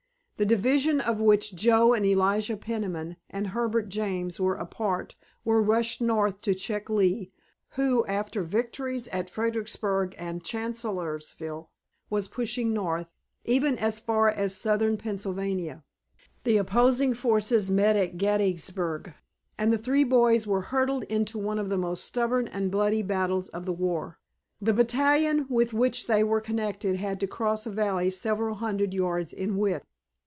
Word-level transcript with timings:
The 0.37 0.45
division 0.47 0.99
of 1.01 1.19
which 1.21 1.53
Joe 1.55 1.93
and 1.93 2.03
Elijah 2.03 2.57
Peniman 2.57 3.17
and 3.29 3.45
Herbert 3.45 3.89
James 3.89 4.39
were 4.39 4.55
a 4.55 4.65
part 4.65 5.15
were 5.45 5.61
rushed 5.61 6.01
north 6.01 6.41
to 6.41 6.55
check 6.55 6.89
Lee, 6.89 7.31
who, 7.75 8.03
after 8.07 8.41
victories 8.41 9.07
at 9.09 9.29
Fredericksburg 9.29 10.15
and 10.17 10.43
Chancellorsville, 10.43 11.69
was 12.09 12.27
pushing 12.27 12.73
north, 12.73 13.13
even 13.43 13.77
as 13.77 13.99
far 13.99 14.29
as 14.29 14.55
southern 14.57 14.97
Pennsylvania. 14.97 15.83
The 16.43 16.57
opposing 16.57 17.13
forces 17.13 17.69
met 17.69 17.95
at 17.95 18.17
Gettysburg, 18.17 19.13
and 19.59 19.71
the 19.71 19.77
three 19.77 20.03
boys 20.03 20.47
were 20.47 20.61
hurled 20.61 21.03
into 21.03 21.37
one 21.37 21.59
of 21.59 21.69
the 21.69 21.77
most 21.77 22.03
stubborn 22.03 22.47
and 22.47 22.71
bloody 22.71 23.03
battles 23.03 23.49
of 23.49 23.67
the 23.67 23.73
war. 23.73 24.17
The 24.59 24.73
battalion 24.73 25.45
with 25.49 25.71
which 25.71 26.07
they 26.07 26.23
were 26.23 26.41
connected 26.41 26.95
had 26.95 27.19
to 27.19 27.27
cross 27.27 27.67
a 27.67 27.69
valley 27.69 28.09
several 28.09 28.55
hundred 28.55 28.91
yards 28.91 29.33
in 29.33 29.55
width. 29.57 29.85